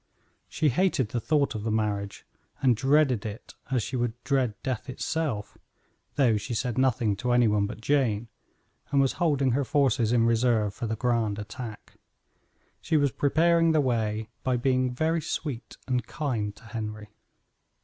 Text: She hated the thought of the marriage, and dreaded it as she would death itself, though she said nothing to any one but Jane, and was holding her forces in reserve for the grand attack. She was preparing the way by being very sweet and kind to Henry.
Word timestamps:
She 0.49 0.69
hated 0.69 1.09
the 1.09 1.19
thought 1.19 1.53
of 1.53 1.61
the 1.61 1.69
marriage, 1.69 2.25
and 2.59 2.75
dreaded 2.75 3.23
it 3.23 3.53
as 3.69 3.83
she 3.83 3.95
would 3.95 4.15
death 4.23 4.89
itself, 4.89 5.59
though 6.15 6.37
she 6.37 6.55
said 6.55 6.75
nothing 6.79 7.15
to 7.17 7.33
any 7.33 7.47
one 7.47 7.67
but 7.67 7.81
Jane, 7.81 8.27
and 8.89 8.99
was 8.99 9.13
holding 9.21 9.51
her 9.51 9.63
forces 9.63 10.11
in 10.11 10.25
reserve 10.25 10.73
for 10.73 10.87
the 10.87 10.95
grand 10.95 11.37
attack. 11.37 11.97
She 12.81 12.97
was 12.97 13.11
preparing 13.11 13.73
the 13.73 13.79
way 13.81 14.31
by 14.41 14.57
being 14.57 14.89
very 14.91 15.21
sweet 15.21 15.77
and 15.87 16.03
kind 16.07 16.55
to 16.55 16.63
Henry. 16.63 17.09